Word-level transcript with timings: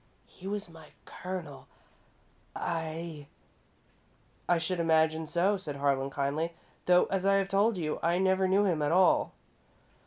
He 0.25 0.47
was 0.47 0.67
my 0.67 0.93
Colonel 1.05 1.67
I" 2.55 3.27
"I 4.49 4.57
should 4.57 4.79
imagine 4.79 5.27
so," 5.27 5.57
said 5.57 5.75
Harlan, 5.75 6.09
kindly, 6.09 6.55
"though, 6.87 7.05
as 7.11 7.23
I 7.23 7.35
have 7.35 7.49
told 7.49 7.77
you, 7.77 7.99
I 8.01 8.17
never 8.17 8.47
knew 8.47 8.65
him 8.65 8.81
at 8.81 8.91
all." 8.91 9.33